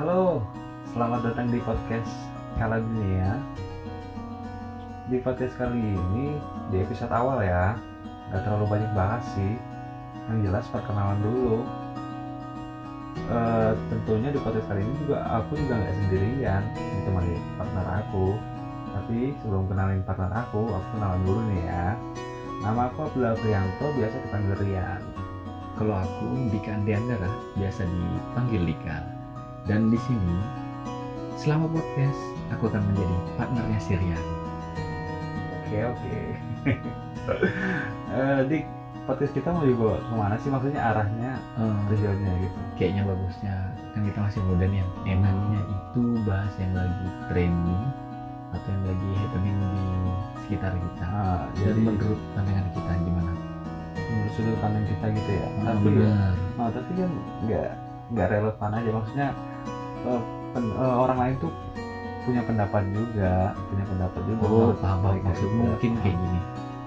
Halo, 0.00 0.40
selamat 0.96 1.28
datang 1.28 1.52
di 1.52 1.60
podcast 1.60 2.08
Kala 2.56 2.80
Dunia. 2.80 3.36
Di 5.12 5.20
podcast 5.20 5.52
kali 5.60 5.76
ini, 5.76 6.40
di 6.72 6.80
episode 6.80 7.12
awal 7.12 7.44
ya, 7.44 7.76
nggak 8.32 8.40
terlalu 8.48 8.64
banyak 8.64 8.88
bahas 8.96 9.20
sih. 9.36 9.60
Yang 10.32 10.48
jelas 10.48 10.64
perkenalan 10.72 11.20
dulu. 11.20 11.68
Eh, 13.28 13.70
tentunya 13.92 14.32
di 14.32 14.40
podcast 14.40 14.72
kali 14.72 14.80
ini 14.88 14.94
juga 15.04 15.20
aku 15.36 15.52
juga 15.60 15.76
nggak 15.76 15.92
sendirian, 15.92 16.62
ditemani 16.80 17.36
partner 17.60 17.86
aku. 18.00 18.26
Tapi 18.96 19.36
sebelum 19.44 19.68
kenalin 19.68 20.00
partner 20.08 20.32
aku, 20.32 20.64
aku 20.80 20.86
kenalan 20.96 21.20
dulu 21.28 21.40
nih 21.52 21.62
ya. 21.68 21.86
Nama 22.64 22.88
aku 22.88 23.04
Abdullah 23.04 23.36
Prianto, 23.36 23.92
biasa 24.00 24.16
dipanggil 24.16 24.64
Rian. 24.64 25.04
Kalau 25.76 25.92
aku 25.92 26.48
Dika 26.48 26.72
Andiandara, 26.72 27.28
biasa 27.60 27.84
dipanggil 27.84 28.64
Dika. 28.64 29.20
Dan 29.64 29.88
di 29.88 29.98
sini, 30.00 30.36
selama 31.36 31.70
podcast, 31.70 32.20
aku 32.50 32.66
akan 32.66 32.82
menjadi 32.84 33.16
partnernya 33.36 33.80
Sirian. 33.80 34.24
Oke 35.60 35.78
oke. 35.86 36.16
Eh, 38.10 38.40
di 38.48 38.58
podcast 39.04 39.30
kita 39.30 39.54
mau 39.54 39.62
dibawa 39.62 40.00
ke 40.00 40.12
mana 40.12 40.34
sih? 40.36 40.50
Maksudnya 40.50 40.82
arahnya, 40.82 41.38
Eh, 41.54 41.76
tujuannya 41.86 42.32
gitu. 42.40 42.58
kayaknya 42.74 43.02
bagusnya, 43.06 43.54
kan 43.92 44.02
kita 44.02 44.18
masih 44.18 44.40
muda 44.42 44.64
nih, 44.66 44.82
enaknya 45.06 45.60
itu 45.62 46.02
bahas 46.24 46.50
yang 46.58 46.72
lagi 46.74 47.06
trending 47.28 47.84
atau 48.50 48.66
yang 48.66 48.82
lagi 48.82 49.08
happening 49.14 49.56
di 49.62 49.84
sekitar 50.42 50.72
kita. 50.74 51.04
Ah, 51.06 51.46
Dan 51.54 51.60
jadi 51.62 51.80
menurut 51.86 52.20
pandangan 52.34 52.66
kita 52.72 52.92
gimana? 52.98 53.32
menurut 54.00 54.32
sudut 54.34 54.56
pandang 54.58 54.84
kita 54.90 55.06
gitu 55.12 55.30
ya. 55.30 55.46
Ah, 55.46 55.64
tapi, 55.70 55.86
benar. 55.86 56.32
ah, 56.58 56.68
tapi 56.74 56.90
kan 56.98 57.10
nggak 57.46 57.70
nggak 58.10 58.26
relevan 58.26 58.70
aja. 58.74 58.90
Maksudnya 58.90 59.28
eh, 60.06 60.20
pen- 60.52 60.74
eh, 60.74 60.94
orang 60.96 61.18
lain 61.18 61.34
tuh 61.40 61.52
punya 62.20 62.42
pendapat 62.44 62.82
juga, 62.92 63.56
punya 63.72 63.84
pendapat 63.88 64.22
juga. 64.28 64.42
Oh, 64.44 64.70
paham 64.76 64.98
Maksud 65.24 65.50
mungkin 65.50 65.90
kayak 66.00 66.16
gini. 66.16 66.40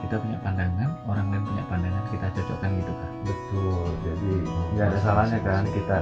Kita 0.00 0.14
punya 0.18 0.38
pandangan, 0.42 0.90
orang 1.06 1.26
lain 1.30 1.42
punya 1.46 1.64
pandangan, 1.70 2.02
kita 2.10 2.26
cocokkan 2.34 2.70
gitu 2.82 2.92
kan. 2.92 3.10
Betul. 3.22 3.86
Jadi 4.02 4.32
Oh, 4.48 4.64
nggak 4.74 4.86
ada 4.90 4.98
salahnya 4.98 5.38
kan 5.44 5.62
kita 5.70 5.96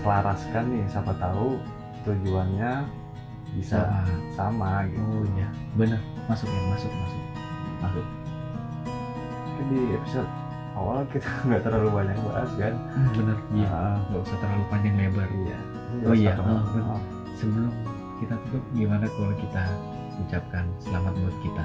selaraskan 0.00 0.64
nih. 0.70 0.82
Siapa 0.86 1.12
tahu 1.18 1.58
tujuannya 2.06 2.72
bisa 3.50 3.82
Sama. 3.82 4.14
sama 4.38 4.70
gitu. 4.86 5.02
Oh 5.02 5.24
iya, 5.34 5.48
benar. 5.74 6.00
Masuk 6.30 6.46
ya, 6.46 6.60
masuk, 6.70 6.90
masuk. 6.94 7.22
Masuk. 7.82 8.06
Di 9.70 9.80
episode 9.94 10.30
awal 10.78 11.02
kita 11.10 11.26
nggak 11.50 11.62
terlalu 11.66 11.88
banyak 11.92 12.16
bahas 12.24 12.50
kan 12.56 12.74
bener 13.12 13.36
iya 13.52 13.98
nggak 14.08 14.22
usah 14.22 14.38
terlalu 14.38 14.64
panjang 14.70 14.94
lebar 14.96 15.28
iya 15.44 15.58
Oh 16.00 16.14
iya, 16.14 16.32
benar. 16.34 16.62
ah, 16.86 17.00
sebelum 17.34 17.72
kita 18.16 18.34
tutup 18.46 18.62
gimana 18.70 19.06
kalau 19.08 19.32
kita 19.34 19.64
ucapkan 20.18 20.64
selamat 20.78 21.12
buat 21.16 21.36
kita? 21.40 21.64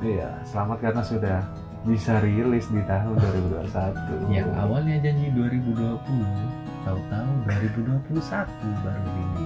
Iya 0.00 0.28
selamat 0.42 0.78
karena 0.80 1.02
sudah 1.02 1.38
bisa 1.82 2.20
rilis 2.20 2.68
di 2.68 2.80
tahun 2.84 3.16
2021 3.68 4.32
yang 4.32 4.48
awalnya 4.54 4.96
janji 5.00 5.28
2020 5.32 5.96
tahu-tahu 6.80 7.30
2021 7.44 8.16
baru 8.80 9.04
ini 9.04 9.36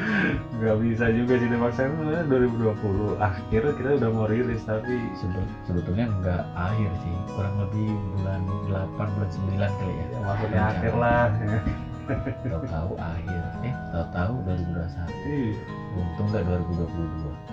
nggak 0.60 0.76
bisa 0.84 1.08
juga 1.08 1.32
sih 1.36 1.48
maksa 1.52 1.88
sebenarnya 1.88 2.24
2020 2.28 3.16
akhir 3.16 3.62
kita 3.80 3.90
udah 3.96 4.10
mau 4.12 4.28
rilis 4.28 4.60
tapi 4.64 5.00
Sebe- 5.16 5.48
sebetulnya 5.64 6.12
nggak 6.20 6.42
akhir 6.52 6.90
sih 7.00 7.14
kurang 7.32 7.56
lebih 7.56 7.88
bulan 8.16 8.40
8 8.68 9.14
bulan 9.16 9.30
9 9.32 9.80
kali 9.80 9.94
ya. 9.94 10.06
Ya 10.12 10.18
maksudnya 10.22 10.62
akhir 10.68 10.92
lah 10.96 11.24
tahu-tahu 12.20 12.92
akhir. 12.98 13.42
Eh 13.64 13.74
tahu-tahu 13.92 14.34
2021 14.44 15.28
Ih, 15.28 15.54
untung 15.96 16.26
nggak 16.32 16.44
2022 16.46 17.52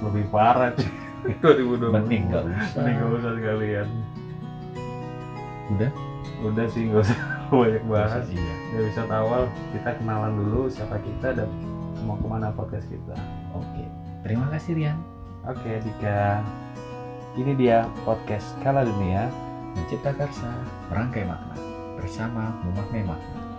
lebih 0.00 0.24
parah 0.32 0.70
cuy. 0.72 0.88
2020 1.44 1.92
mending 1.92 2.22
nggak 2.32 2.44
usah. 2.48 2.80
Mending 2.80 2.94
nggak 2.96 3.10
usah 3.12 3.32
sekalian. 3.36 3.88
Udah? 5.76 5.90
Udah 6.46 6.66
sih 6.72 6.82
nggak 6.88 7.02
usah. 7.04 7.18
Banyak 7.50 7.84
bahas. 7.90 8.24
iya. 8.30 8.54
Di 8.70 8.74
episode 8.86 9.10
awal 9.10 9.50
kita 9.74 9.98
kenalan 9.98 10.32
dulu 10.38 10.70
siapa 10.70 11.02
kita 11.02 11.34
dan 11.34 11.50
mau 12.06 12.16
ke 12.16 12.26
mana 12.30 12.54
podcast 12.54 12.86
kita. 12.88 13.16
Oke. 13.52 13.84
Terima 14.24 14.46
kasih 14.54 14.78
Rian. 14.78 14.98
Oke, 15.48 15.80
Dika. 15.82 16.44
Ini 17.34 17.52
dia 17.58 17.88
podcast 18.06 18.54
Kala 18.62 18.86
Dunia. 18.86 19.28
mencipta 19.70 20.10
karsa. 20.10 20.50
Merangkai 20.90 21.30
makna 21.30 21.69
bersama 22.00 22.56
memaknai 22.64 23.04
makna 23.04 23.49